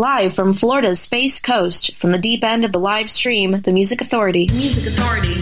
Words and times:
Live 0.00 0.32
from 0.32 0.54
Florida's 0.54 0.98
Space 0.98 1.40
Coast, 1.42 1.94
from 1.94 2.10
the 2.10 2.16
deep 2.16 2.42
end 2.42 2.64
of 2.64 2.72
the 2.72 2.80
live 2.80 3.10
stream, 3.10 3.50
The 3.60 3.70
Music 3.70 4.00
Authority. 4.00 4.48
Music 4.50 4.90
Authority. 4.90 5.34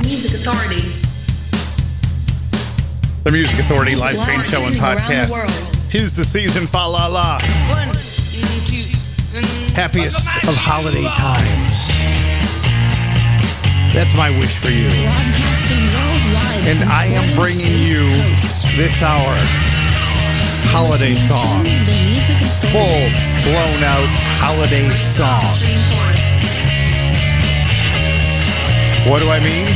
Music 0.00 0.40
Authority. 0.40 0.80
The 3.24 3.30
Music 3.30 3.58
Authority 3.58 3.94
live 3.94 4.16
stream 4.16 4.40
show 4.40 4.64
and 4.64 4.72
streaming 4.72 4.72
the 4.72 4.78
podcast. 4.78 5.30
world. 5.30 5.50
Tis 5.90 6.16
the 6.16 6.24
season, 6.24 6.66
fa 6.66 6.78
la 6.78 7.08
la. 7.08 7.40
Happiest 9.76 10.16
of 10.48 10.56
holiday 10.56 11.04
times. 11.04 11.76
That's 13.92 14.14
my 14.16 14.30
wish 14.30 14.56
for 14.56 14.70
you. 14.70 14.88
And 16.70 16.88
I 16.88 17.04
am 17.04 17.36
bringing 17.36 17.80
you 17.80 18.08
this 18.78 19.02
hour 19.02 19.36
holiday 20.68 21.16
song. 21.30 21.64
The 21.64 21.98
Music 22.04 22.36
Authority. 22.40 22.72
Full 22.72 23.06
blown 23.46 23.82
out 23.82 24.10
holiday 24.42 24.88
song. 25.06 25.44
What 29.08 29.20
do 29.22 29.30
I 29.30 29.40
mean? 29.40 29.66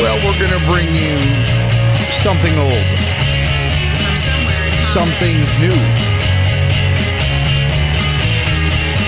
Well, 0.00 0.16
we're 0.24 0.38
going 0.40 0.56
to 0.56 0.64
bring 0.66 0.88
you 0.88 1.14
something 2.24 2.56
old, 2.56 2.86
some 4.88 5.08
things 5.20 5.46
new, 5.60 5.76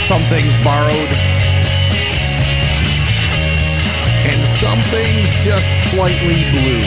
some 0.04 0.22
things 0.28 0.52
borrowed, 0.62 1.10
and 4.28 4.44
some 4.60 4.80
things 4.92 5.30
just 5.42 5.66
slightly 5.90 6.44
blue. 6.52 6.84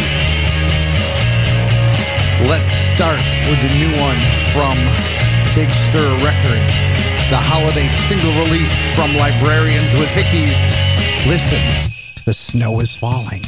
Let's 2.48 2.87
start 2.98 3.20
with 3.48 3.62
the 3.62 3.70
new 3.78 3.92
one 4.02 4.18
from 4.58 4.76
Big 5.54 5.70
Stir 5.70 6.10
Records, 6.26 6.74
the 7.30 7.38
holiday 7.38 7.88
single 8.10 8.34
release 8.42 8.74
from 8.96 9.14
Librarians 9.16 9.94
with 9.94 10.10
Hickeys. 10.18 10.58
Listen, 11.28 11.62
the 12.26 12.34
snow 12.34 12.80
is 12.80 12.96
falling. 12.96 13.44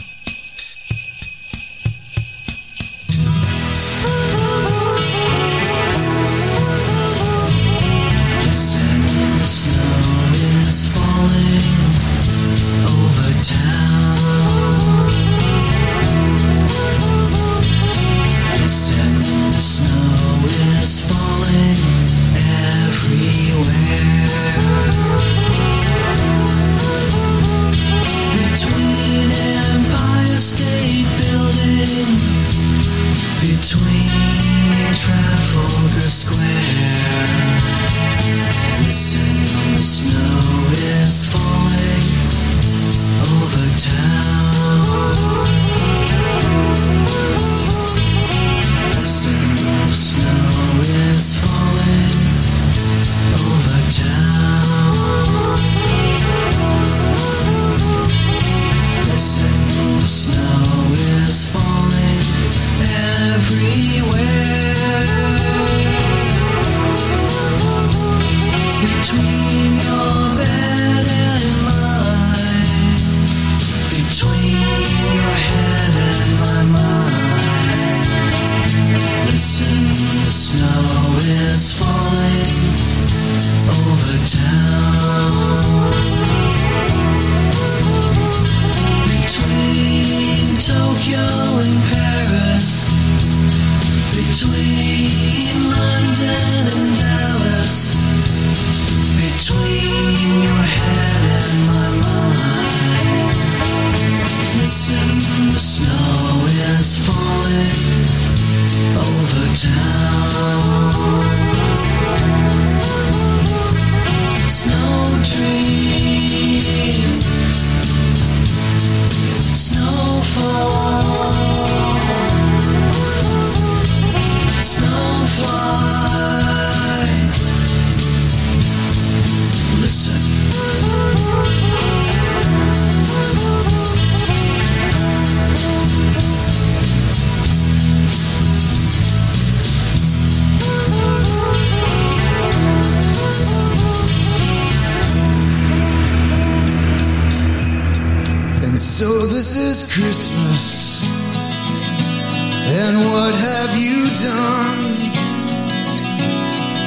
Over 43.87 44.38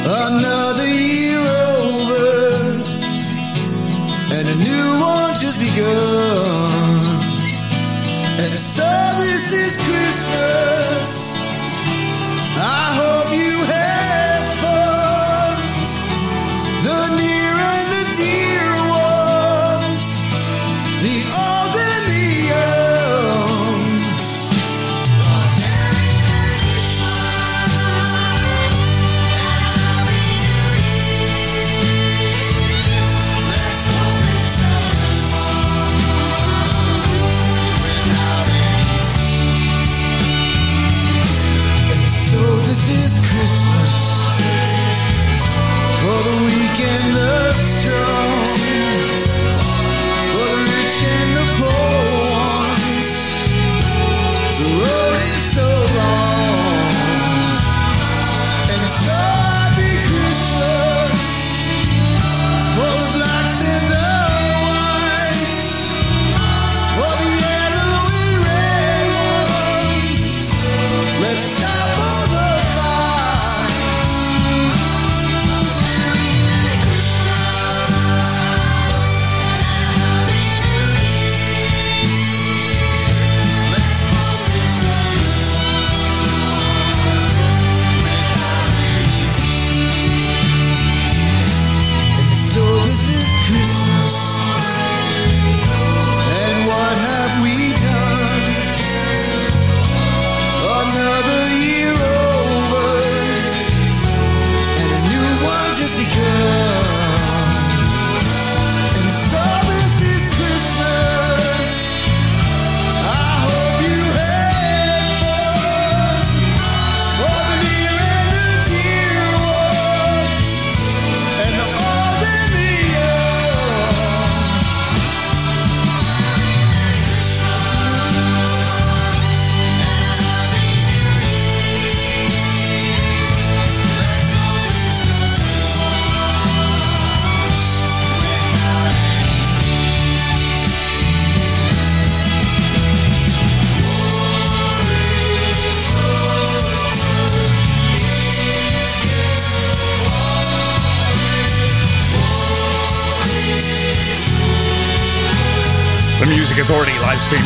Another 0.04 0.88
year 0.88 1.38
over, 1.38 2.82
and 4.34 4.48
a 4.48 4.56
new 4.56 5.00
one 5.00 5.34
just 5.38 5.60
begun. 5.60 7.02
And 8.40 8.58
so 8.58 8.82
this 9.22 9.52
is 9.52 9.76
Christmas. 9.76 10.11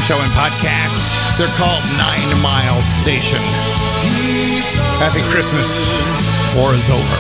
Show 0.06 0.22
and 0.22 0.30
podcast. 0.38 1.02
They're 1.34 1.50
called 1.58 1.82
Nine 1.98 2.30
Mile 2.38 2.78
Station. 3.02 3.42
Happy 5.02 5.18
Christmas. 5.34 5.66
War 6.54 6.70
is 6.70 6.86
over. 6.94 7.18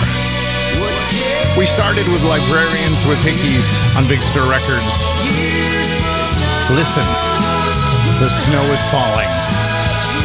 We 1.58 1.66
started 1.66 2.06
with 2.14 2.22
Librarians 2.30 3.02
with 3.10 3.18
Hickeys 3.26 3.66
on 3.98 4.06
Big 4.06 4.22
Stir 4.22 4.46
Records. 4.46 4.86
Listen, 6.78 7.02
the 8.22 8.30
snow 8.30 8.62
is 8.70 8.82
falling. 8.94 9.30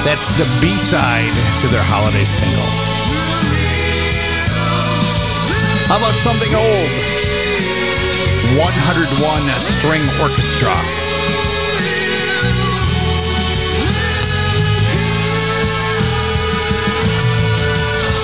That's 0.05 0.29
the 0.37 0.45
B-side 0.61 1.33
to 1.65 1.67
their 1.73 1.81
holiday 1.81 2.29
single. 2.29 2.69
How 5.89 5.97
about 5.97 6.13
something 6.21 6.53
old? 6.53 6.91
101 8.53 9.49
String 9.81 10.05
Orchestra. 10.21 11.10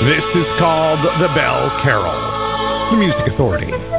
This 0.08 0.38
is 0.38 0.50
called 0.58 1.00
The 1.20 1.28
Bell 1.36 1.70
Carol, 1.82 2.06
the 2.92 2.98
Music 2.98 3.28
Authority. 3.28 3.97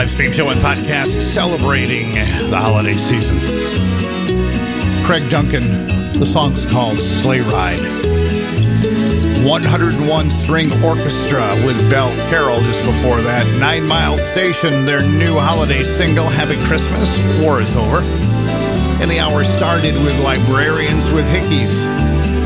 Live 0.00 0.10
stream 0.10 0.32
show 0.32 0.48
and 0.48 0.58
podcast 0.62 1.20
celebrating 1.20 2.14
the 2.14 2.56
holiday 2.56 2.94
season. 2.94 3.36
Craig 5.04 5.28
Duncan, 5.28 5.60
the 6.18 6.24
song's 6.24 6.64
called 6.72 6.96
Sleigh 6.96 7.42
Ride. 7.42 7.84
101 9.44 10.30
String 10.30 10.72
Orchestra 10.82 11.44
with 11.66 11.76
Bell 11.90 12.08
Carol 12.30 12.60
just 12.60 12.82
before 12.86 13.20
that. 13.20 13.44
Nine 13.60 13.86
Mile 13.86 14.16
Station, 14.16 14.70
their 14.86 15.02
new 15.02 15.38
holiday 15.38 15.82
single, 15.82 16.30
Happy 16.30 16.56
Christmas, 16.64 17.10
War 17.42 17.60
is 17.60 17.76
Over. 17.76 18.00
And 19.04 19.10
the 19.10 19.20
hour 19.20 19.44
started 19.44 19.92
with 20.02 20.18
Librarians 20.24 21.10
with 21.12 21.28
Hickeys. 21.28 21.76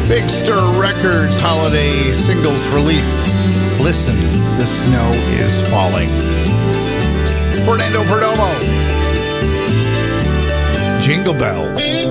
Big 0.08 0.28
Stir 0.28 0.58
Records 0.80 1.40
holiday 1.40 2.10
singles 2.14 2.66
release. 2.74 3.30
Listen, 3.78 4.16
the 4.58 4.66
snow 4.66 5.12
is 5.38 5.62
falling. 5.70 6.33
Fernando 7.64 8.04
Perdomo. 8.04 8.50
Jingle 11.00 11.32
bells. 11.32 12.04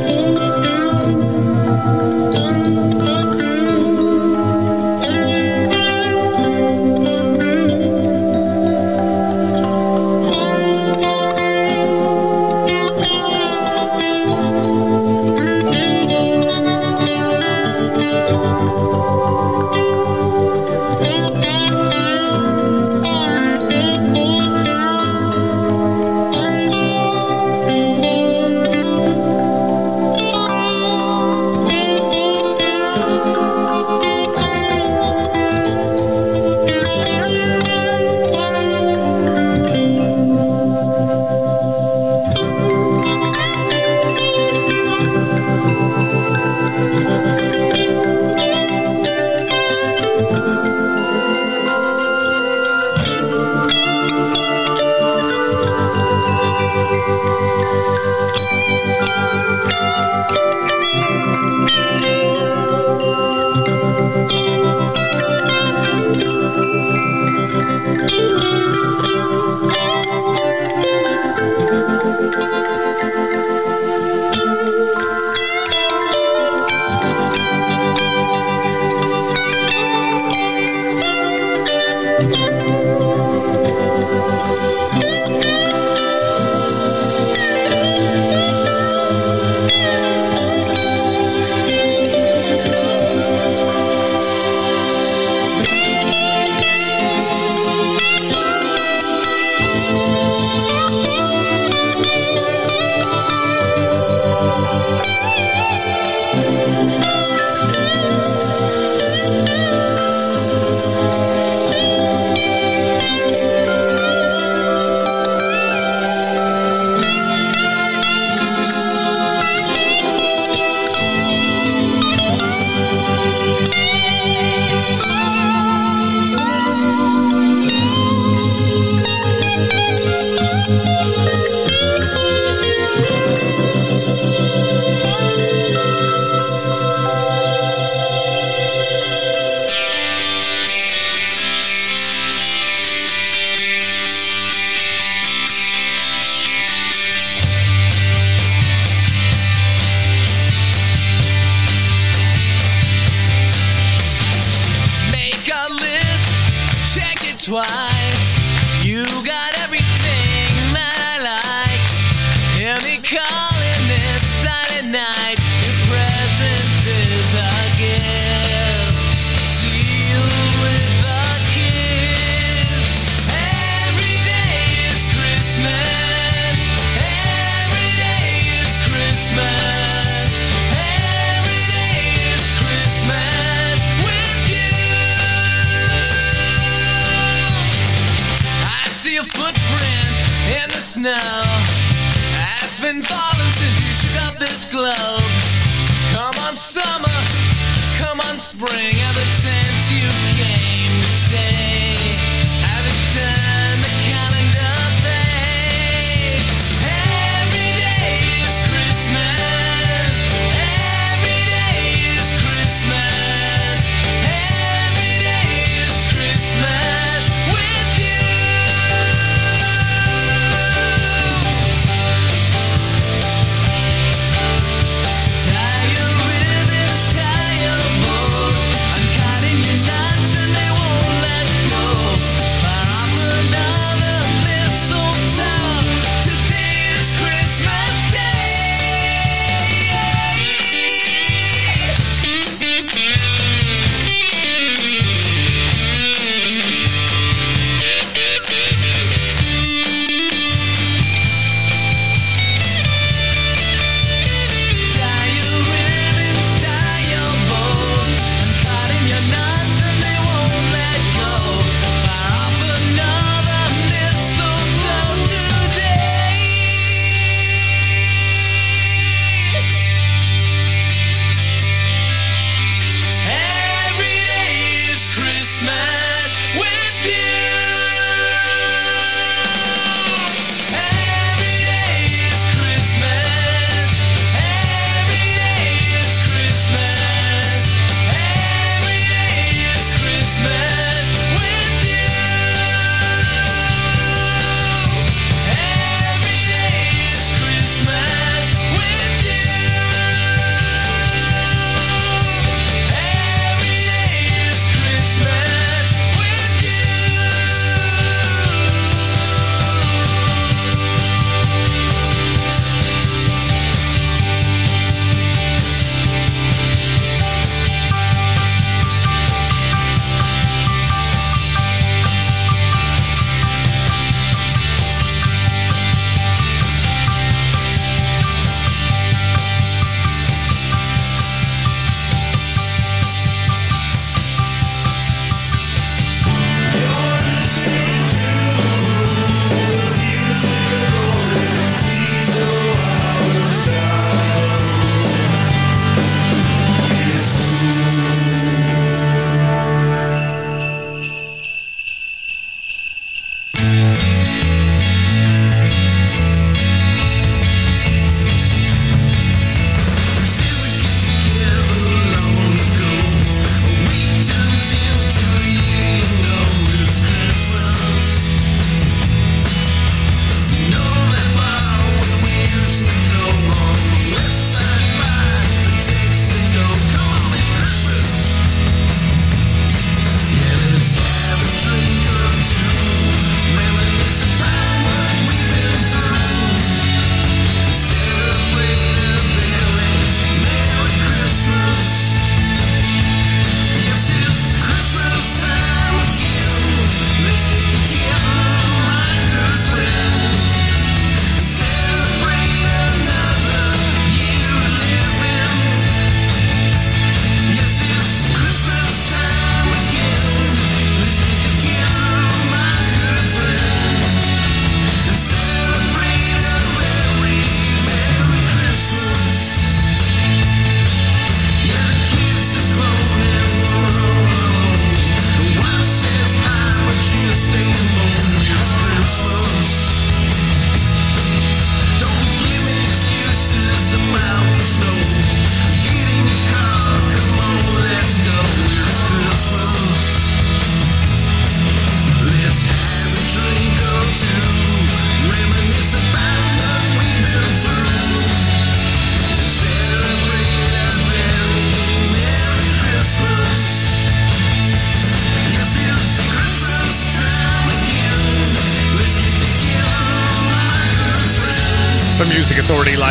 Twice. 157.54 157.93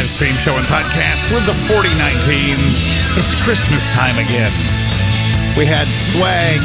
Live 0.02 0.10
stream 0.10 0.34
show 0.34 0.50
and 0.58 0.66
podcast 0.66 1.30
with 1.30 1.46
the 1.46 1.54
4019s. 1.70 2.74
It's 3.14 3.38
Christmas 3.46 3.86
time 3.94 4.18
again. 4.18 4.50
We 5.54 5.62
had 5.62 5.86
swag 5.86 6.58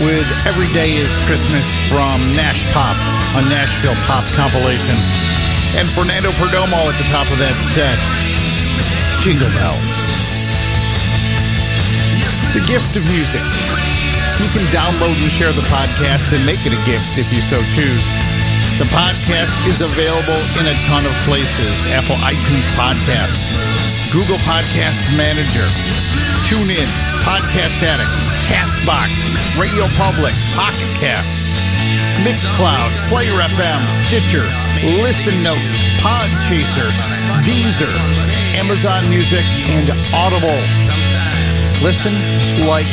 with 0.00 0.24
Every 0.48 0.64
Day 0.72 0.96
is 0.96 1.12
Christmas 1.28 1.68
from 1.92 2.24
Nash 2.32 2.64
Pop, 2.72 2.96
a 3.36 3.44
Nashville 3.52 3.98
Pop 4.08 4.24
compilation. 4.32 4.96
And 5.76 5.84
Fernando 5.92 6.32
Perdomo 6.40 6.80
at 6.88 6.96
the 6.96 7.04
top 7.12 7.28
of 7.28 7.36
that 7.36 7.52
set. 7.76 8.00
Jingle 9.20 9.52
Bells. 9.52 9.92
The 12.56 12.64
gift 12.64 12.96
of 12.96 13.04
music. 13.12 13.44
You 14.40 14.48
can 14.56 14.64
download 14.72 15.20
and 15.20 15.32
share 15.36 15.52
the 15.52 15.68
podcast 15.68 16.32
and 16.32 16.40
make 16.48 16.64
it 16.64 16.72
a 16.72 16.80
gift 16.88 17.12
if 17.20 17.28
you 17.28 17.44
so 17.44 17.60
choose. 17.76 18.31
The 18.82 18.98
podcast 18.98 19.54
is 19.70 19.78
available 19.78 20.42
in 20.58 20.66
a 20.66 20.74
ton 20.90 21.06
of 21.06 21.14
places. 21.22 21.70
Apple 21.94 22.18
iTunes 22.18 22.66
Podcasts, 22.74 23.54
Google 24.10 24.42
Podcast 24.42 24.98
Manager, 25.14 25.62
TuneIn, 26.50 26.90
Podcast 27.22 27.78
Addict, 27.78 28.10
Castbox, 28.50 29.06
Radio 29.54 29.86
Public, 29.94 30.34
Pocket 30.58 30.90
Cast, 30.98 31.62
Mixcloud, 32.26 32.90
Player 33.06 33.38
FM, 33.54 33.86
Stitcher, 34.10 34.42
Listen 34.98 35.38
Note, 35.46 35.62
Podchaser, 36.02 36.90
Deezer, 37.46 37.94
Amazon 38.58 39.06
Music, 39.06 39.46
and 39.78 39.94
Audible. 40.10 40.58
Listen, 41.86 42.18
like, 42.66 42.90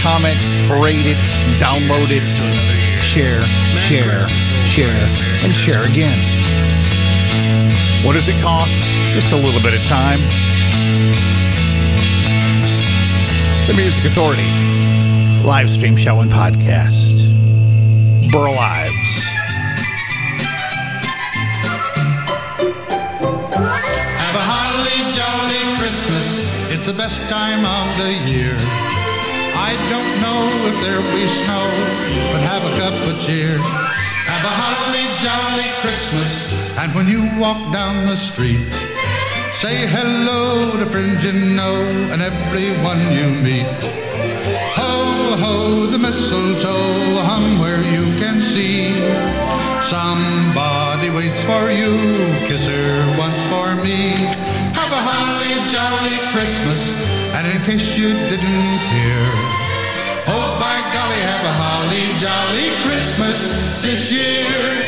comment, 0.00 0.40
rate 0.80 1.04
it, 1.04 1.20
download 1.60 2.08
it, 2.08 2.24
share, 3.04 3.44
share, 3.86 4.26
share, 4.66 5.08
and 5.44 5.54
share 5.54 5.84
again. 5.84 6.18
What 8.04 8.14
does 8.14 8.26
it 8.26 8.34
cost? 8.42 8.72
Just 9.14 9.30
a 9.32 9.36
little 9.36 9.62
bit 9.62 9.74
of 9.74 9.82
time. 9.86 10.18
The 13.68 13.74
Music 13.76 14.04
Authority, 14.06 14.42
live 15.46 15.70
stream 15.70 15.96
show 15.96 16.18
and 16.18 16.28
podcast. 16.28 17.14
Burl 18.32 18.58
Ives. 18.58 19.22
Have 24.18 24.34
a 24.34 24.46
holly 24.50 25.12
jolly 25.14 25.78
Christmas. 25.78 26.74
It's 26.74 26.86
the 26.86 26.94
best 26.94 27.30
time 27.30 27.64
of 27.64 27.98
the 27.98 28.30
year. 28.32 28.85
I 29.66 29.74
don't 29.90 30.14
know 30.22 30.42
if 30.70 30.76
there'll 30.82 31.12
be 31.12 31.26
snow, 31.26 31.66
but 32.30 32.40
have 32.52 32.62
a 32.62 32.74
cup 32.78 32.94
of 33.10 33.18
cheer. 33.18 33.58
Have 34.30 34.44
a 34.46 34.54
holly 34.62 35.06
jolly 35.18 35.70
Christmas. 35.82 36.54
And 36.78 36.94
when 36.94 37.08
you 37.08 37.26
walk 37.40 37.58
down 37.72 38.06
the 38.06 38.14
street, 38.14 38.70
say 39.52 39.74
hello 39.90 40.70
to 40.78 40.86
friends 40.86 41.24
you 41.24 41.34
know 41.58 41.76
and 42.12 42.22
everyone 42.22 43.02
you 43.18 43.26
meet. 43.42 43.66
Ho, 44.78 45.34
ho, 45.42 45.86
the 45.86 45.98
mistletoe 45.98 47.18
hung 47.26 47.58
where 47.58 47.82
you 47.82 48.04
can 48.22 48.40
see. 48.40 48.94
Somebody 49.82 51.10
waits 51.10 51.42
for 51.42 51.70
you, 51.74 51.90
kiss 52.46 52.66
her 52.70 53.18
once 53.18 53.42
for 53.50 53.74
me. 53.82 54.14
Have 54.78 54.92
a 54.94 55.02
holly 55.10 55.54
jolly 55.74 56.18
Christmas, 56.30 57.02
and 57.36 57.46
in 57.48 57.62
case 57.64 57.98
you 57.98 58.14
didn't 58.30 58.82
hear, 58.92 59.20
oh 60.26 60.56
by 60.58 60.78
golly, 60.94 61.20
have 61.20 61.44
a 61.44 61.54
holly 61.62 62.06
jolly 62.16 62.68
Christmas 62.82 63.52
this 63.82 64.10
year. 64.10 64.86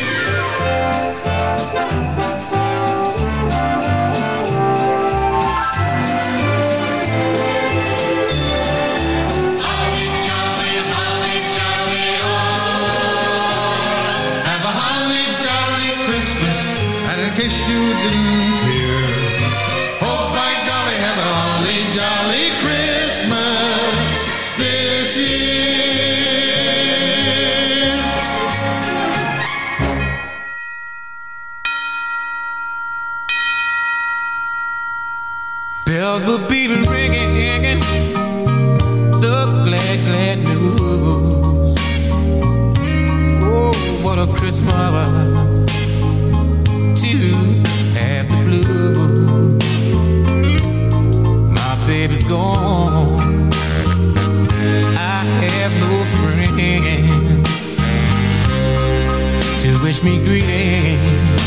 To 59.99 60.05
me 60.05 60.23
greetings. 60.23 61.43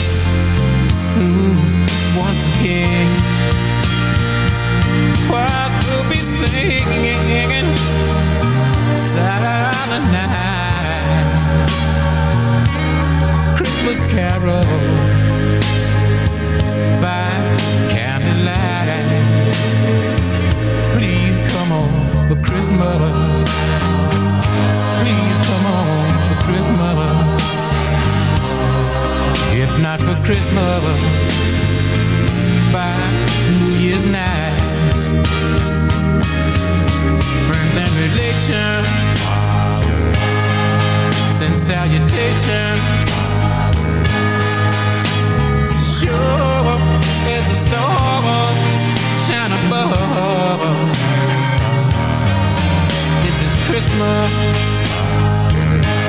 Mm, 1.16 1.58
once 2.18 2.44
again. 2.60 3.10
Choirs 5.28 5.74
will 5.88 6.10
be 6.10 6.22
singing 6.22 7.68
silent 8.96 10.06
night. 10.12 11.28
Christmas 13.58 14.00
carol 14.12 14.81
Christmas 30.24 30.84
by 32.72 32.96
New 33.60 33.74
Year's 33.78 34.06
night. 34.06 34.56
Friends 37.48 37.76
and 37.78 37.92
relations 38.06 38.88
send 41.38 41.58
salutation. 41.58 42.78
Sure 45.98 46.78
as 47.36 47.44
the 47.50 47.58
stars 47.66 48.60
shine 49.26 49.54
above. 49.66 50.62
This 53.26 53.42
is 53.42 53.56
Christmas. 53.66 54.32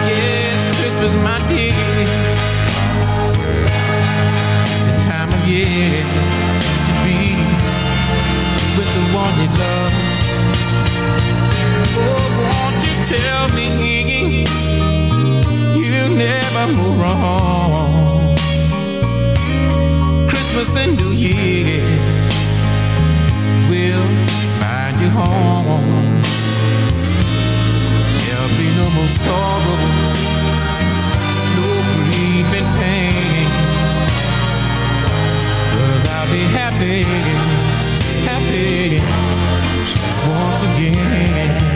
Yes 0.06 0.52
Christmas 0.78 1.14
my 1.22 1.38
dear 1.46 2.51
year 5.46 6.04
to 6.86 6.92
be 7.04 7.34
with 8.76 8.90
the 8.96 9.04
one 9.14 9.34
you 9.42 9.48
love 9.58 9.92
Oh, 11.94 12.00
won't 12.48 12.82
you 12.86 12.94
tell 13.04 13.48
me 13.56 13.66
you 15.76 16.08
never 16.16 16.72
move 16.72 17.00
wrong? 17.00 18.36
Christmas 20.28 20.76
and 20.76 20.96
New 20.96 21.12
Year 21.12 21.82
will 23.68 24.08
find 24.60 24.96
you 25.00 25.10
home. 25.10 26.22
There'll 28.24 28.56
be 28.56 28.68
no 28.80 28.86
more 28.96 29.12
sorrow, 29.24 29.78
no 31.56 31.68
grief 32.08 32.48
and 32.58 32.68
pain. 32.80 33.31
I'll 36.22 36.30
be 36.30 36.44
happy, 36.44 37.02
happy 38.22 39.00
once 40.28 40.62
again. 40.62 41.71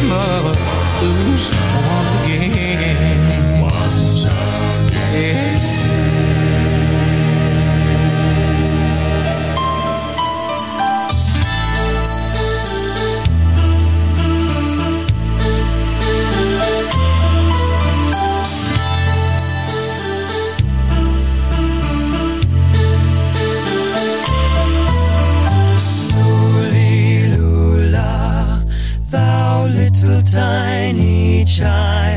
Christmas 0.00 1.69
tiny 31.58 32.09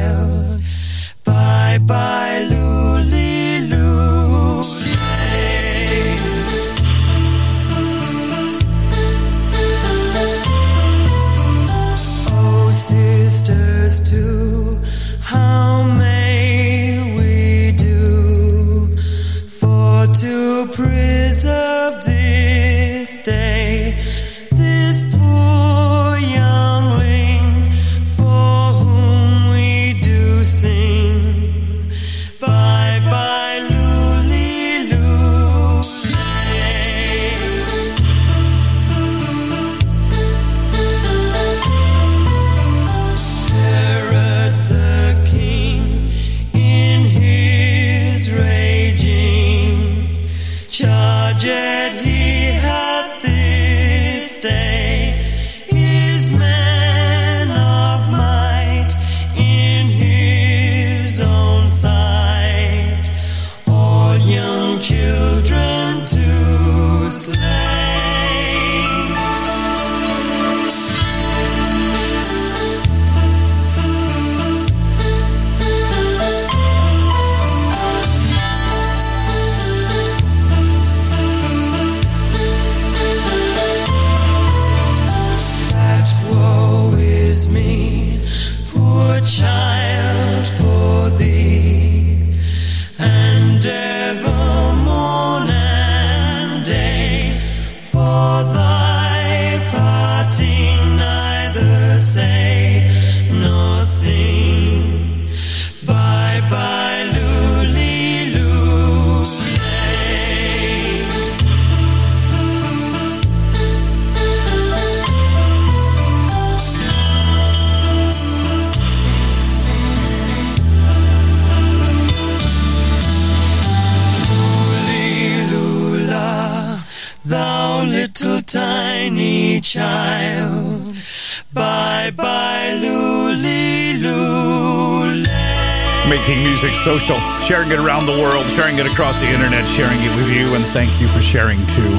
sharing 138.53 138.77
it 138.77 138.85
across 138.85 139.19
the 139.19 139.27
internet, 139.27 139.65
sharing 139.73 139.97
it 139.97 140.13
with 140.13 140.29
you, 140.29 140.53
and 140.53 140.63
thank 140.77 140.89
you 141.01 141.07
for 141.07 141.19
sharing 141.19 141.57
too. 141.73 141.93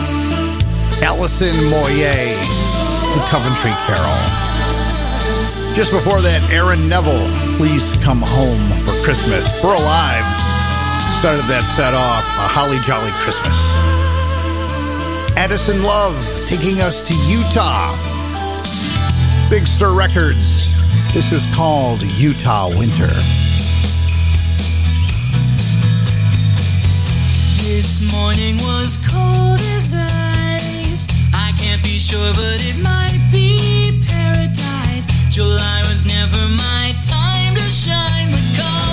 Alison 1.03 1.55
Moyet, 1.67 2.39
the 3.11 3.23
Coventry 3.27 3.75
Carol. 3.83 4.21
Just 5.75 5.91
before 5.91 6.23
that, 6.23 6.39
Aaron 6.53 6.89
Neville, 6.89 7.27
Please 7.59 7.97
Come 7.99 8.23
Home 8.23 8.63
for 8.87 8.95
Christmas. 9.03 9.51
Burl 9.61 9.83
Ives 9.83 10.55
started 11.19 11.43
that 11.51 11.67
set 11.75 11.93
off, 11.93 12.23
A 12.23 12.47
Holly 12.47 12.79
Jolly 12.87 13.11
Christmas. 13.27 13.59
Addison 15.37 15.83
Love 15.83 16.15
taking 16.47 16.81
us 16.81 17.03
to 17.03 17.15
Utah. 17.27 17.91
Big 19.51 19.67
Stir 19.67 19.93
Records. 19.93 20.71
This 21.13 21.33
is 21.33 21.43
called 21.53 22.03
Utah 22.03 22.69
Winter. 22.79 23.11
This 27.65 28.13
morning 28.13 28.57
was 28.59 28.99
cold 29.09 29.59
as 29.75 29.95
ice. 29.95 31.09
I 31.33 31.51
can't 31.57 31.83
be 31.83 31.99
sure, 31.99 32.31
but 32.35 32.61
it 32.61 32.77
might 32.83 33.19
be 33.33 34.05
paradise. 34.07 35.07
July 35.31 35.81
was 35.81 36.05
never 36.05 36.47
my 36.47 36.95
time 37.01 37.55
to 37.55 37.63
shine, 37.63 38.29
but 38.31 38.45
come 38.61 38.84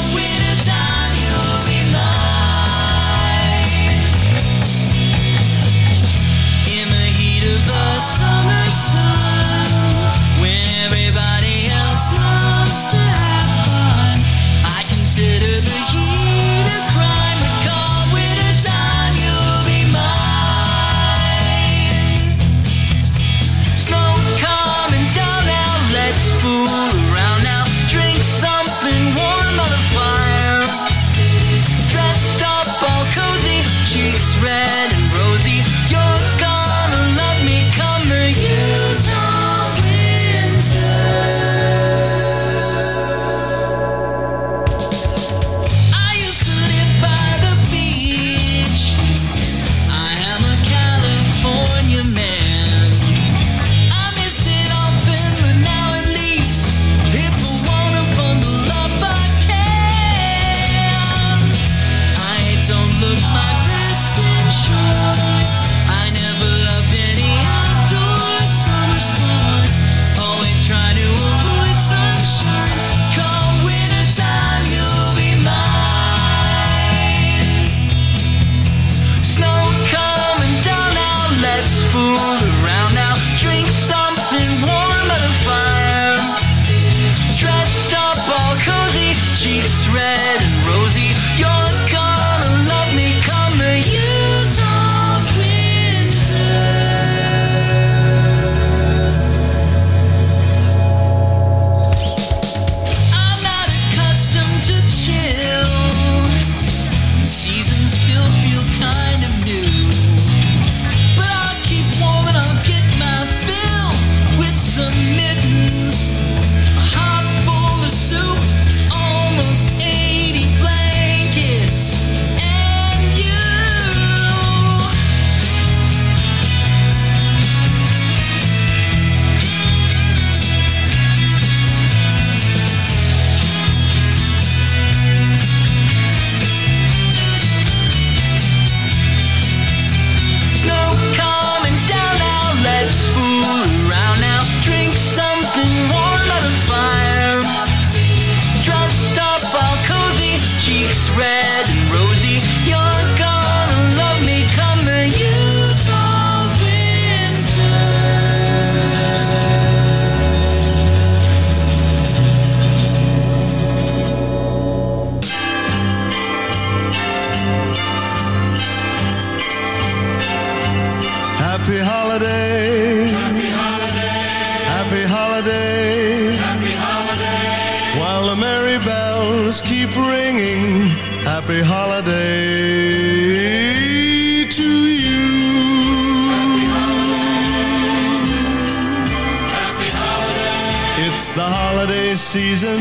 season, 192.19 192.80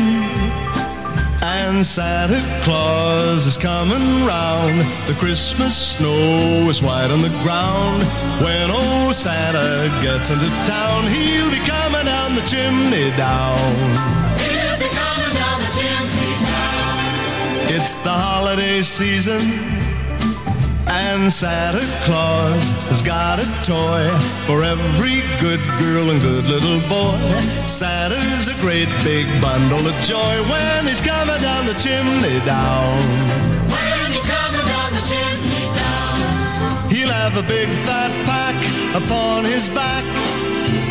and 1.41 1.85
Santa 1.85 2.41
Claus 2.63 3.47
is 3.47 3.57
coming 3.57 4.25
round. 4.25 4.79
The 5.07 5.13
Christmas 5.19 5.95
snow 5.95 6.67
is 6.69 6.83
white 6.83 7.11
on 7.11 7.21
the 7.21 7.29
ground. 7.43 8.03
When 8.43 8.69
old 8.69 9.15
Santa 9.15 9.89
gets 10.01 10.31
into 10.31 10.47
town, 10.65 11.07
he'll 11.07 11.49
be 11.49 11.59
coming 11.59 12.05
down 12.05 12.35
the 12.35 12.41
chimney 12.41 13.11
down. 13.15 13.57
He'll 14.37 14.79
be 14.79 14.89
coming 14.89 15.33
down 15.33 15.61
the 15.61 15.71
chimney 15.79 16.33
down. 16.45 17.75
It's 17.75 17.97
the 17.99 18.11
holiday 18.11 18.81
season. 18.81 19.80
And 21.13 21.31
Santa 21.31 21.83
Claus 22.05 22.69
has 22.87 23.01
got 23.01 23.37
a 23.37 23.45
toy 23.67 24.07
for 24.47 24.63
every 24.63 25.19
good 25.43 25.59
girl 25.77 26.09
and 26.09 26.21
good 26.21 26.47
little 26.47 26.79
boy. 26.87 27.19
Santa's 27.67 28.47
a 28.47 28.55
great 28.63 28.87
big 29.03 29.27
bundle 29.41 29.85
of 29.85 29.95
joy 30.05 30.35
when 30.47 30.87
he's 30.87 31.01
coming 31.01 31.35
down 31.41 31.65
the 31.65 31.73
chimney 31.73 32.39
down. 32.47 32.95
When 33.67 34.07
he's 34.07 34.23
coming 34.23 34.65
down 34.71 34.89
the 34.95 35.03
chimney 35.03 35.67
down. 35.75 36.89
He'll 36.89 37.11
have 37.11 37.35
a 37.35 37.43
big 37.43 37.67
fat 37.83 38.15
pack 38.23 38.55
upon 38.95 39.43
his 39.43 39.67
back. 39.67 40.05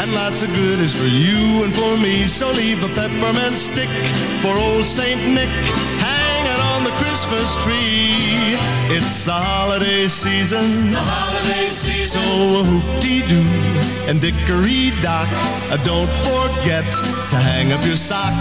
And 0.04 0.12
lots 0.12 0.42
of 0.42 0.50
goodies 0.50 0.92
for 0.92 1.08
you 1.08 1.64
and 1.64 1.72
for 1.72 1.96
me. 1.96 2.26
So 2.26 2.52
leave 2.52 2.84
a 2.84 2.88
peppermint 2.88 3.56
stick 3.56 3.88
for 4.42 4.52
old 4.52 4.84
Saint 4.84 5.32
Nick 5.32 5.48
hanging 5.48 5.72
on 5.72 5.80
the 5.80 5.89
Christmas 7.30 7.62
tree. 7.62 8.58
It's 8.90 9.24
the 9.24 9.32
holiday 9.32 10.08
season. 10.08 10.90
The 10.90 10.98
holiday 10.98 11.68
season. 11.68 12.22
So 12.22 12.64
whoop-dee-doo 12.66 13.46
and 14.10 14.20
dickory-dock. 14.20 15.28
Uh, 15.70 15.76
don't 15.84 16.10
forget 16.26 16.90
to 17.30 17.36
hang 17.36 17.70
up 17.70 17.86
your 17.86 17.94
sock. 17.94 18.34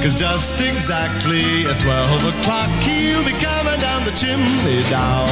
Cause 0.00 0.14
just 0.14 0.60
exactly 0.60 1.66
at 1.66 1.80
12 1.80 2.38
o'clock, 2.38 2.70
he'll 2.86 3.24
be 3.24 3.34
coming 3.42 3.80
down 3.80 4.04
the 4.04 4.14
chimney 4.14 4.82
down. 4.90 5.26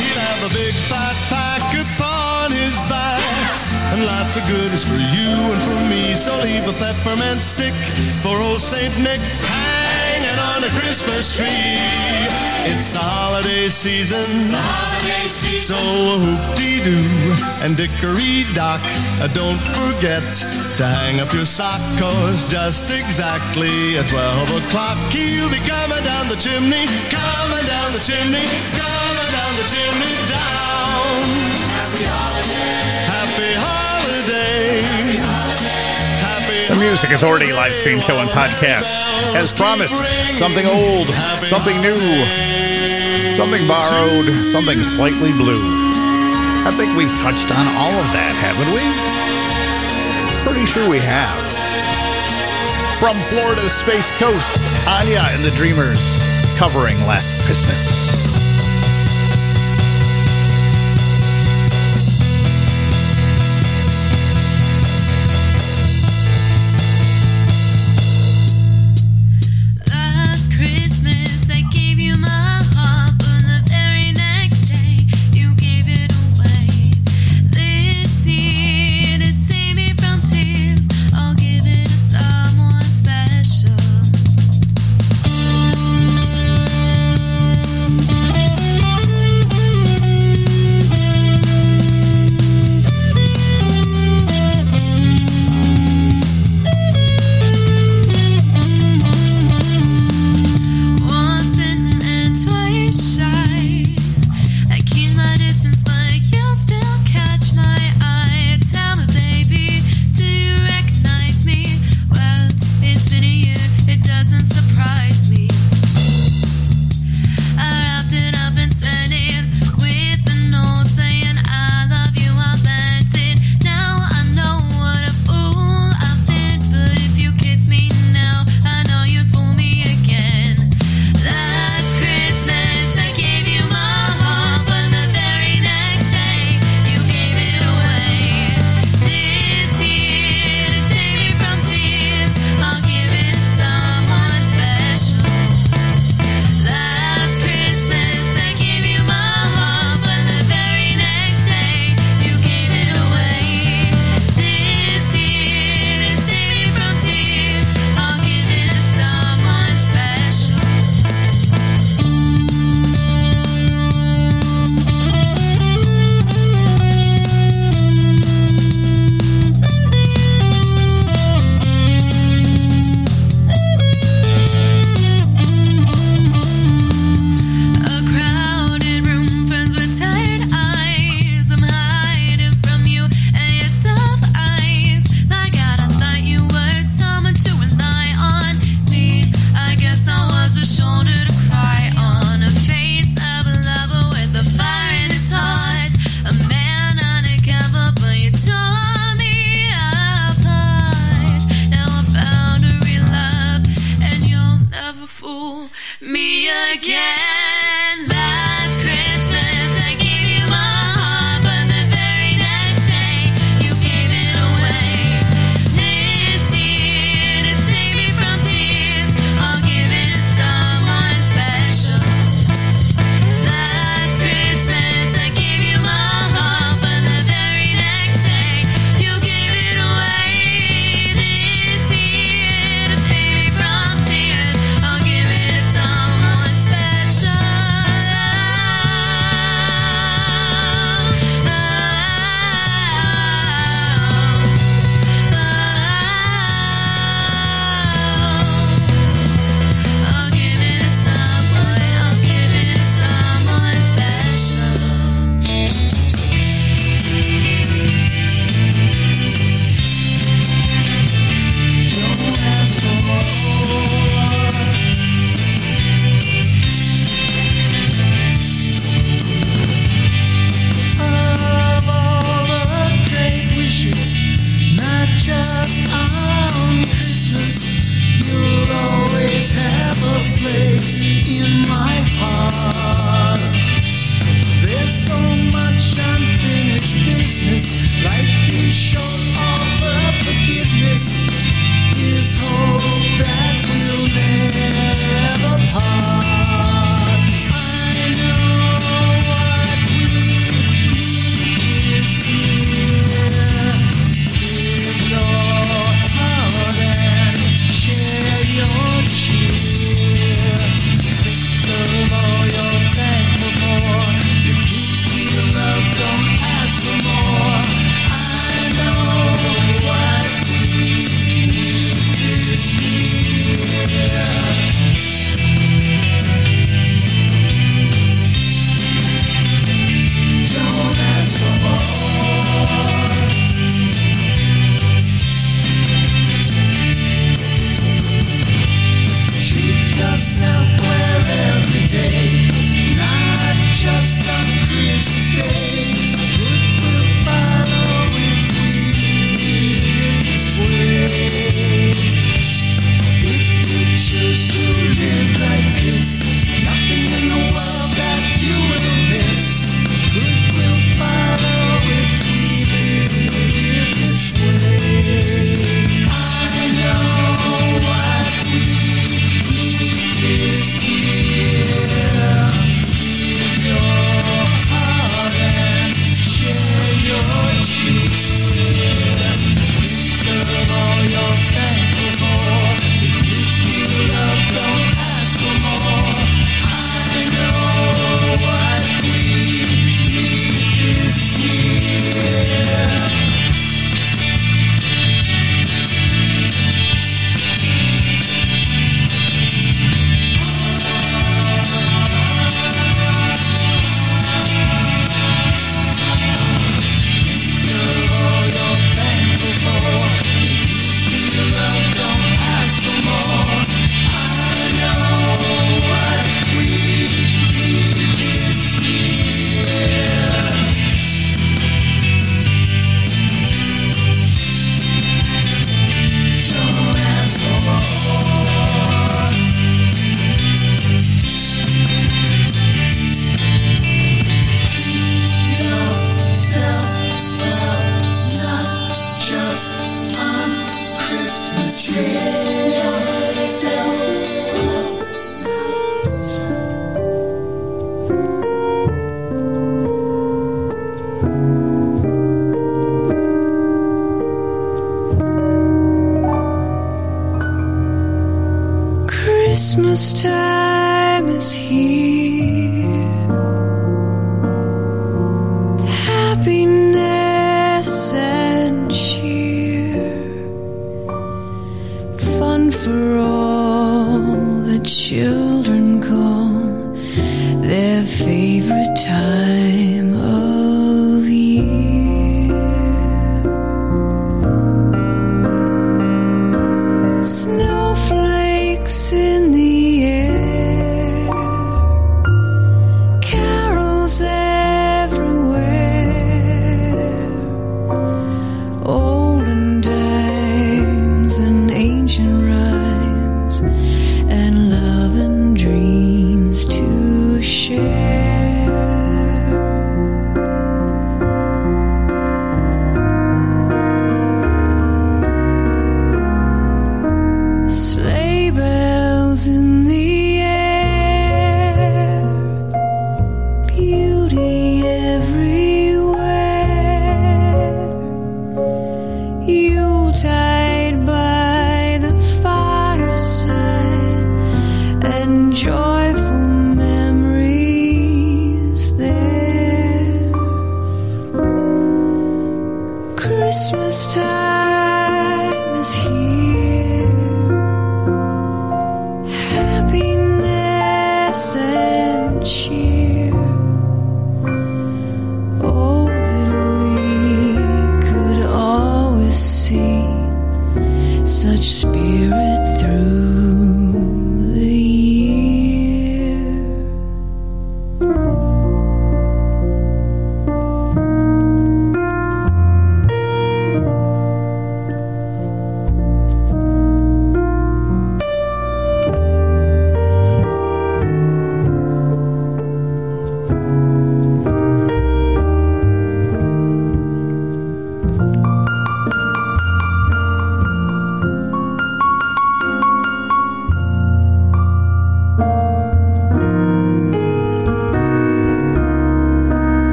He'll 0.00 0.20
have 0.32 0.40
a 0.48 0.52
big 0.56 0.74
fat 0.88 1.16
pack 1.28 1.68
upon 1.76 2.52
his 2.52 2.80
back. 2.88 3.49
And 3.92 4.06
lots 4.06 4.36
of 4.36 4.46
goodies 4.46 4.84
for 4.84 4.94
you 4.94 5.30
and 5.50 5.62
for 5.62 5.80
me. 5.90 6.14
So 6.14 6.30
leave 6.42 6.66
a 6.68 6.72
peppermint 6.78 7.42
stick 7.42 7.74
for 8.22 8.36
old 8.38 8.60
Saint 8.60 8.96
Nick 8.98 9.20
hanging 9.20 10.38
on 10.38 10.62
a 10.62 10.70
Christmas 10.78 11.36
tree. 11.36 12.10
It's 12.70 12.94
holiday 12.94 13.68
season. 13.68 14.52
Holiday 14.54 15.26
season. 15.26 15.74
So 15.74 15.78
whoop-dee-doo 16.22 17.02
and 17.64 17.76
dickory-dock. 17.76 18.80
Uh, 19.18 19.26
don't 19.34 19.58
forget 19.74 20.22
to 20.78 20.84
hang 20.86 21.18
up 21.18 21.32
your 21.32 21.44
sock. 21.44 21.80
Cause 21.98 22.44
just 22.44 22.90
exactly 22.90 23.98
at 23.98 24.08
12 24.08 24.62
o'clock, 24.62 24.98
he'll 25.10 25.50
be 25.50 25.58
coming 25.66 26.04
down 26.04 26.28
the 26.28 26.36
chimney, 26.36 26.86
coming 27.10 27.66
down 27.66 27.92
the 27.92 28.02
chimney, 28.06 28.46
coming 28.78 29.30
down 29.34 29.52
the 29.58 29.66
chimney 29.66 30.14
down. 30.30 31.26
Happy 31.74 32.04
holiday. 32.04 32.99
Music 36.90 37.12
Authority 37.12 37.52
live 37.52 37.72
stream 37.74 38.00
show 38.00 38.18
and 38.18 38.28
podcast 38.30 38.82
has 39.30 39.52
promised 39.52 39.94
something 40.36 40.66
old, 40.66 41.06
something 41.46 41.80
new, 41.80 41.94
something 43.36 43.64
borrowed, 43.68 44.26
something 44.50 44.76
slightly 44.82 45.30
blue. 45.30 45.62
I 46.66 46.74
think 46.76 46.96
we've 46.98 47.14
touched 47.22 47.46
on 47.54 47.68
all 47.78 47.94
of 47.94 48.10
that, 48.10 48.34
haven't 48.34 48.74
we? 48.74 48.82
Pretty 50.42 50.66
sure 50.66 50.90
we 50.90 50.98
have. 50.98 51.38
From 52.98 53.14
Florida's 53.30 53.72
Space 53.72 54.10
Coast, 54.18 54.58
Anya 54.88 55.22
and 55.30 55.44
the 55.44 55.54
Dreamers 55.54 56.02
covering 56.58 56.96
Last 57.06 57.46
Christmas. 57.46 58.29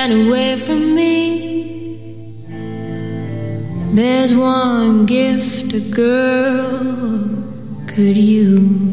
ran 0.00 0.12
away 0.26 0.56
from 0.56 0.94
me. 0.94 1.18
There's 3.92 4.32
one 4.34 5.04
gift 5.04 5.74
a 5.74 5.80
girl 5.80 6.78
could 7.86 8.16
use. 8.16 8.89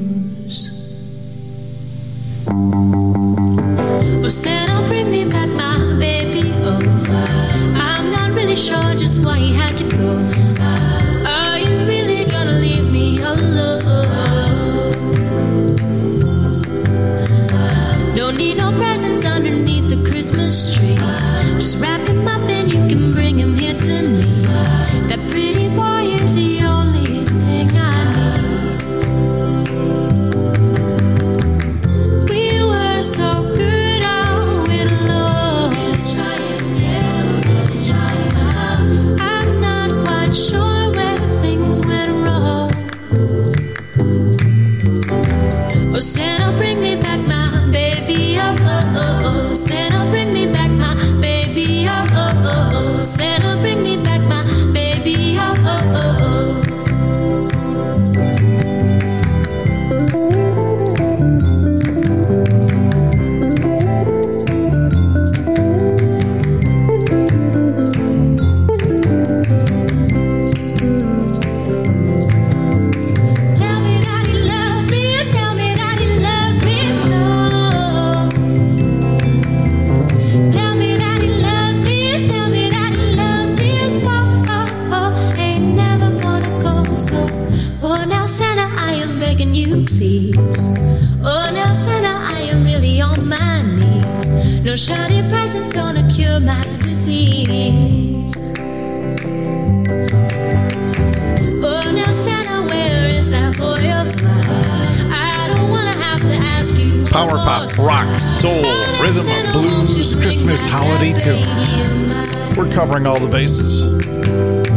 power 107.18 107.38
pop, 107.40 107.78
rock, 107.80 108.20
soul, 108.20 108.62
rhythm, 109.02 109.52
blues, 109.52 110.16
Christmas 110.18 110.64
holiday 110.64 111.18
tunes. 111.18 112.56
We're 112.56 112.72
covering 112.72 113.08
all 113.08 113.20
the 113.20 113.28
bases. 113.28 114.06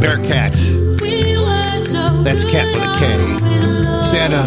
Bearcat. 0.00 0.54
That's 2.24 2.44
Cat 2.50 2.64
with 2.72 2.82
a 2.82 2.96
K. 2.98 4.02
Santa, 4.02 4.42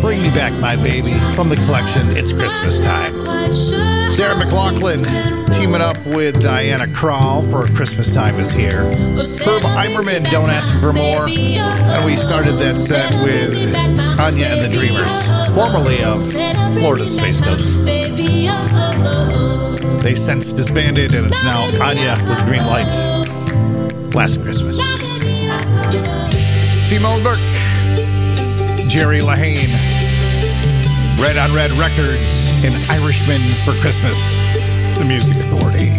bring 0.00 0.22
me 0.22 0.30
back 0.30 0.58
my 0.62 0.76
baby 0.76 1.12
from 1.34 1.50
the 1.50 1.56
collection. 1.66 2.16
It's 2.16 2.32
Christmas 2.32 2.80
time. 2.80 3.97
Sarah 4.18 4.34
McLachlan 4.34 5.54
teaming 5.54 5.80
up 5.80 5.96
with 6.04 6.42
Diana 6.42 6.86
Krall 6.86 7.48
for 7.52 7.72
Christmas 7.76 8.12
Time 8.12 8.34
is 8.40 8.50
Here. 8.50 8.82
Herb 8.82 9.62
Eimerman, 9.62 10.28
Don't 10.28 10.50
Ask 10.50 10.68
for 10.80 10.92
More. 10.92 11.28
And 11.28 12.04
we 12.04 12.16
started 12.16 12.54
that 12.54 12.80
set 12.80 13.14
with 13.22 13.54
Anya 14.18 14.46
and 14.46 14.60
the 14.60 14.76
Dreamers, 14.76 15.06
formerly 15.54 16.02
of 16.02 16.24
Florida's 16.74 17.16
Space 17.16 17.40
Coast. 17.40 17.64
They 20.02 20.16
since 20.16 20.52
disbanded, 20.52 21.14
and 21.14 21.32
it's 21.32 21.42
now 21.44 21.70
Anya 21.80 22.16
with 22.28 22.42
Green 22.42 22.66
Lights. 22.66 22.92
Last 24.16 24.42
Christmas. 24.42 24.78
Simone 26.88 27.22
Burke, 27.22 27.38
Jerry 28.88 29.20
Lahane, 29.20 29.70
Red 31.22 31.36
on 31.36 31.54
Red 31.54 31.70
Records 31.70 32.37
an 32.64 32.74
Irishman 32.90 33.40
for 33.64 33.72
Christmas, 33.80 34.16
the 34.98 35.04
Music 35.06 35.36
Authority. 35.36 35.97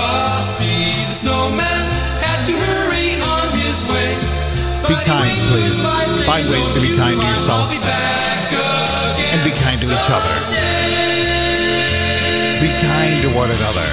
Frosty 0.00 0.96
the 1.08 1.12
Snowman 1.12 1.84
had 2.24 2.40
to 2.48 2.56
hurry 2.56 3.20
on 3.20 3.52
his 3.52 3.84
way. 3.84 4.16
Be 4.88 4.96
kind, 5.04 5.36
please. 5.52 5.76
Find 6.24 6.48
ways 6.48 6.64
to 6.72 6.80
be 6.80 6.96
kind 6.96 7.20
to 7.20 7.26
yourself 7.26 7.68
and 9.28 9.44
be 9.44 9.52
kind 9.60 9.76
to 9.76 9.86
each 9.92 10.08
other. 10.08 10.34
Be 12.64 12.72
kind 12.80 13.20
to 13.20 13.28
one 13.36 13.52
another. 13.52 13.88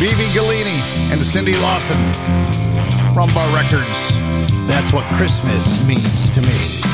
Vivi 0.00 0.24
Galini 0.32 0.80
and 1.12 1.20
Cindy 1.20 1.56
Lawson, 1.60 2.00
Rum 3.14 3.28
Bar 3.34 3.48
Records. 3.54 4.00
That's 4.66 4.90
what 4.94 5.04
Christmas 5.20 5.86
means 5.86 6.30
to 6.30 6.40
me. 6.40 6.93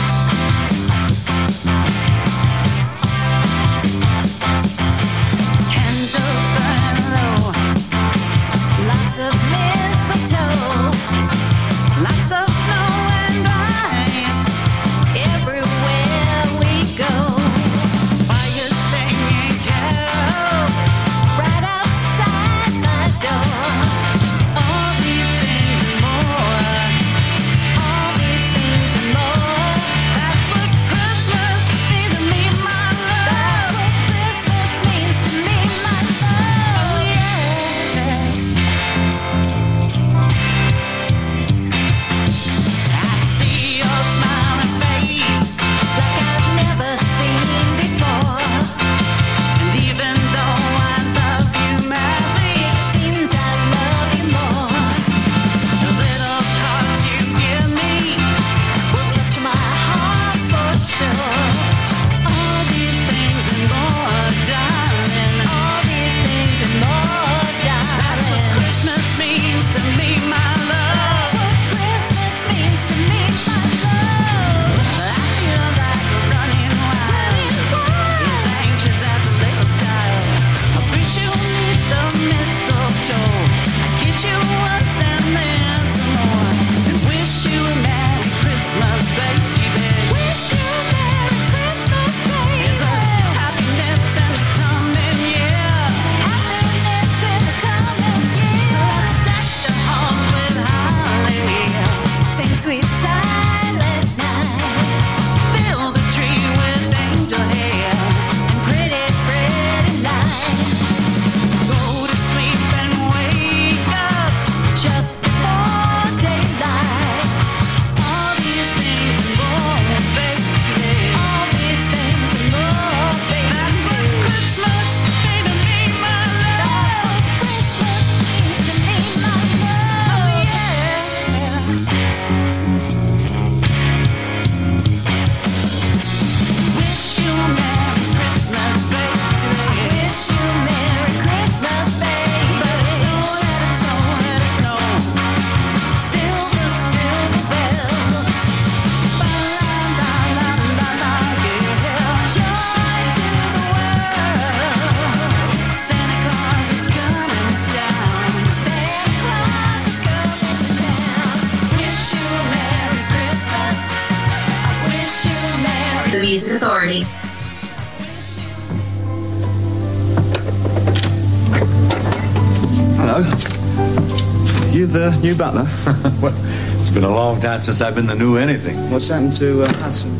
new 175.30 175.36
butler? 175.36 175.62
well, 176.20 176.34
it's 176.80 176.90
been 176.90 177.04
a 177.04 177.08
long 177.08 177.40
time 177.40 177.60
since 177.62 177.80
I've 177.80 177.94
been 177.94 178.06
the 178.06 178.16
new 178.16 178.36
anything. 178.36 178.76
What's 178.90 179.08
happened 179.08 179.32
to 179.34 179.62
uh, 179.62 179.72
Hudson? 179.78 180.10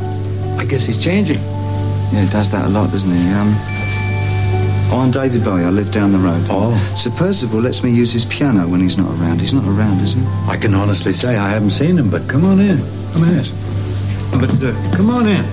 I 0.58 0.64
guess 0.64 0.84
he's 0.84 1.02
changing. 1.02 1.38
Yeah, 2.12 2.22
he 2.22 2.28
does 2.28 2.50
that 2.50 2.64
a 2.64 2.68
lot, 2.68 2.92
doesn't 2.92 3.10
he? 3.10 3.28
Um, 3.32 3.54
oh, 4.92 5.00
I'm 5.02 5.10
David 5.10 5.42
Bowie. 5.42 5.64
I 5.64 5.70
live 5.70 5.90
down 5.90 6.12
the 6.12 6.18
road. 6.18 6.44
Oh. 6.48 6.76
Sir 6.96 7.10
Percival 7.10 7.60
lets 7.60 7.82
me 7.82 7.90
use 7.90 8.12
his 8.12 8.24
piano 8.24 8.68
when 8.68 8.80
he's 8.80 8.98
not 8.98 9.10
around. 9.18 9.40
He's 9.40 9.52
not 9.52 9.64
around, 9.64 10.00
is 10.00 10.14
he? 10.14 10.22
I 10.46 10.56
can 10.56 10.74
honestly 10.74 11.12
say 11.12 11.36
I 11.36 11.48
haven't 11.48 11.72
seen 11.72 11.98
him, 11.98 12.08
but 12.08 12.28
come 12.28 12.44
on 12.44 12.60
in. 12.60 12.78
Come 13.12 13.24
in. 13.24 13.44
But 14.38 14.62
uh, 14.62 14.96
come 14.96 15.10
on 15.10 15.26
in. 15.26 15.44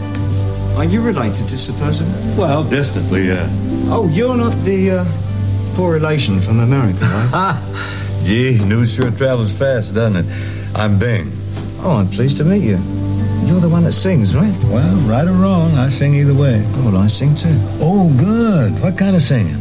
Are 0.77 0.85
you 0.85 1.01
related 1.01 1.47
to 1.47 1.57
Sir 1.57 1.73
Percival? 1.79 2.13
Well, 2.37 2.63
distantly, 2.63 3.27
yeah. 3.27 3.47
Oh, 3.89 4.07
you're 4.13 4.37
not 4.37 4.53
the 4.65 4.91
uh, 4.91 5.05
poor 5.73 5.93
relation 5.93 6.39
from 6.39 6.59
America, 6.59 7.05
right? 7.05 8.03
Gee, 8.23 8.59
news 8.63 8.93
sure 8.93 9.11
travels 9.11 9.53
fast, 9.53 9.93
doesn't 9.95 10.25
it? 10.25 10.75
I'm 10.75 10.99
Bing. 10.99 11.31
oh, 11.79 11.97
I'm 11.97 12.07
pleased 12.07 12.37
to 12.37 12.43
meet 12.43 12.63
you. 12.63 12.77
You're 13.45 13.61
the 13.61 13.69
one 13.69 13.83
that 13.83 13.93
sings, 13.93 14.35
right? 14.35 14.53
Well, 14.65 14.95
right 15.07 15.25
or 15.27 15.31
wrong, 15.31 15.71
I 15.77 15.89
sing 15.89 16.15
either 16.15 16.33
way. 16.33 16.61
Oh, 16.75 16.85
well, 16.91 16.97
I 16.97 17.07
sing 17.07 17.33
too. 17.35 17.55
Oh, 17.79 18.13
good. 18.19 18.73
What 18.81 18.97
kind 18.97 19.15
of 19.15 19.21
singing? 19.21 19.57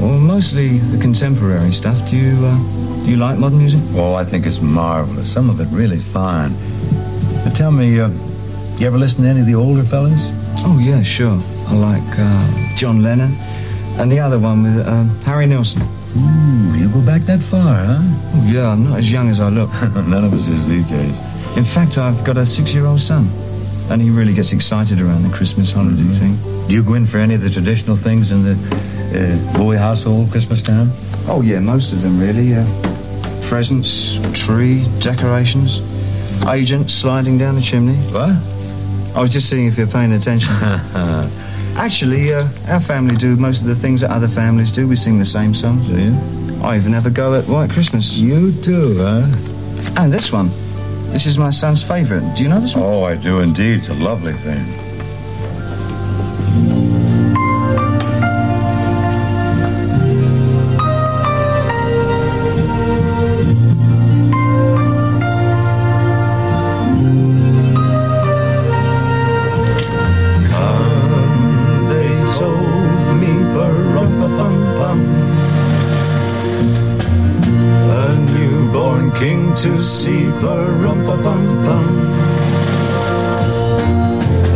Well, 0.00 0.18
mostly 0.18 0.78
the 0.78 0.98
contemporary 1.00 1.70
stuff. 1.72 2.08
Do 2.10 2.16
you 2.16 2.36
uh, 2.44 3.04
do 3.04 3.10
you 3.10 3.16
like 3.16 3.38
modern 3.38 3.58
music? 3.58 3.80
Oh, 3.94 4.14
I 4.14 4.24
think 4.24 4.46
it's 4.46 4.60
marvelous. 4.60 5.32
Some 5.32 5.50
of 5.50 5.60
it 5.60 5.68
really 5.70 5.98
fine. 5.98 6.52
But 7.44 7.54
tell 7.54 7.70
me, 7.70 8.00
uh, 8.00 8.08
you 8.78 8.86
ever 8.86 8.98
listen 8.98 9.22
to 9.22 9.28
any 9.28 9.40
of 9.40 9.46
the 9.46 9.54
older 9.54 9.84
fellas? 9.84 10.20
Oh, 10.64 10.78
yeah, 10.82 11.02
sure. 11.02 11.40
I 11.68 11.74
like 11.74 12.18
uh, 12.18 12.76
John 12.76 13.02
Lennon 13.02 13.32
and 13.98 14.10
the 14.10 14.20
other 14.20 14.38
one 14.38 14.62
with 14.62 14.86
uh, 14.86 15.04
Harry 15.24 15.46
Nilsson. 15.46 15.82
Ooh, 16.16 16.78
you 16.78 16.88
go 16.88 17.04
back 17.04 17.22
that 17.22 17.40
far, 17.40 17.74
huh? 17.84 17.98
Oh, 18.00 18.50
yeah, 18.50 18.68
I'm 18.68 18.84
not 18.84 18.98
as 18.98 19.10
young 19.10 19.28
as 19.28 19.40
I 19.40 19.48
look. 19.48 19.70
None 19.94 20.24
of 20.24 20.32
us 20.32 20.48
is 20.48 20.66
these 20.68 20.88
days. 20.88 21.16
In 21.56 21.64
fact, 21.64 21.98
I've 21.98 22.24
got 22.24 22.36
a 22.36 22.46
six-year-old 22.46 23.00
son, 23.00 23.28
and 23.90 24.00
he 24.00 24.10
really 24.10 24.34
gets 24.34 24.52
excited 24.52 25.00
around 25.00 25.24
the 25.24 25.34
Christmas 25.34 25.72
holiday 25.72 26.02
thing. 26.02 26.36
Do 26.68 26.74
you 26.74 26.82
go 26.82 26.94
in 26.94 27.06
for 27.06 27.18
any 27.18 27.34
of 27.34 27.42
the 27.42 27.50
traditional 27.50 27.96
things 27.96 28.32
in 28.32 28.42
the 28.44 28.52
uh, 28.52 29.58
Bowie 29.58 29.76
household 29.76 30.30
Christmas 30.30 30.62
time? 30.62 30.90
Oh, 31.26 31.42
yeah, 31.42 31.58
most 31.58 31.92
of 31.92 32.02
them, 32.02 32.18
really. 32.20 32.54
Uh, 32.54 32.64
presents, 33.48 34.18
tree, 34.32 34.84
decorations, 35.00 35.80
agents 36.46 36.94
sliding 36.94 37.38
down 37.38 37.54
the 37.54 37.60
chimney. 37.60 37.96
What? 38.12 38.30
I 39.16 39.20
was 39.20 39.30
just 39.30 39.48
seeing 39.48 39.66
if 39.66 39.76
you're 39.76 39.86
paying 39.86 40.12
attention. 40.12 40.52
Actually, 41.78 42.34
uh, 42.34 42.48
our 42.68 42.80
family 42.80 43.14
do 43.14 43.36
most 43.36 43.60
of 43.60 43.68
the 43.68 43.74
things 43.74 44.00
that 44.00 44.10
other 44.10 44.26
families 44.26 44.72
do. 44.72 44.88
We 44.88 44.96
sing 44.96 45.18
the 45.18 45.24
same 45.24 45.54
songs. 45.54 45.88
Do 45.88 45.96
you? 45.96 46.12
I 46.60 46.76
even 46.76 46.92
have 46.92 47.06
a 47.06 47.10
go 47.10 47.34
at 47.34 47.46
White 47.46 47.70
Christmas. 47.70 48.18
You 48.18 48.50
do, 48.50 48.98
huh? 48.98 49.22
And 49.96 50.12
this 50.12 50.32
one. 50.32 50.50
This 51.12 51.26
is 51.26 51.38
my 51.38 51.50
son's 51.50 51.82
favourite. 51.82 52.36
Do 52.36 52.42
you 52.42 52.48
know 52.48 52.58
this 52.58 52.74
one? 52.74 52.84
Oh, 52.84 53.04
I 53.04 53.14
do 53.14 53.40
indeed. 53.40 53.78
It's 53.78 53.88
a 53.90 53.94
lovely 53.94 54.32
thing. 54.32 54.87
To 79.68 79.80
see, 79.80 80.24
bum 80.40 81.42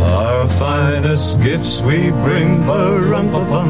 Our 0.01 0.47
finest 0.47 1.41
gifts 1.41 1.81
we 1.81 2.09
bring, 2.25 2.65
bum 2.65 3.62